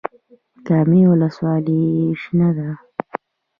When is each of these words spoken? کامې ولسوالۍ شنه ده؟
کامې 0.67 1.01
ولسوالۍ 1.11 1.83
شنه 2.21 2.49
ده؟ 2.57 2.69